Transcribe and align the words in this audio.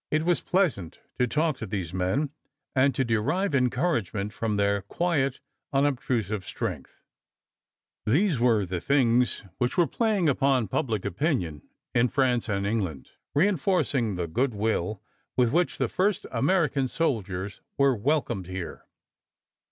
It 0.09 0.25
was 0.25 0.41
pleasant 0.41 0.99
to 1.19 1.27
talk 1.27 1.57
to 1.57 1.67
these 1.67 1.93
men 1.93 2.31
and 2.75 2.95
to 2.95 3.05
derive 3.05 3.53
encouragement 3.53 4.33
from 4.33 4.57
their 4.57 4.81
quiet, 4.81 5.39
unobtrusive 5.73 6.43
strength." 6.43 7.03
These 8.07 8.39
were 8.39 8.65
the 8.65 8.81
things 8.81 9.43
which 9.59 9.77
were 9.77 9.85
playing 9.85 10.27
upon 10.27 10.69
public 10.69 11.05
opinion 11.05 11.69
in 11.93 12.07
France 12.07 12.49
and 12.49 12.65
England, 12.65 13.11
reinforcing 13.35 14.15
the 14.15 14.25
good 14.25 14.55
will 14.55 15.03
with 15.37 15.51
which 15.51 15.77
the 15.77 15.87
first 15.87 16.25
American 16.31 16.87
soldiers 16.87 17.61
were 17.77 17.95
welcomed 17.95 18.47
there. 18.47 18.87